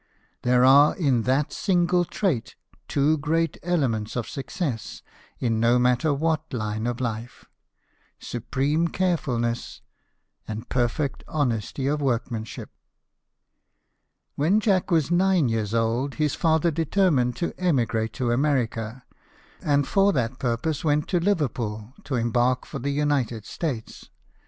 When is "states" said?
23.45-24.09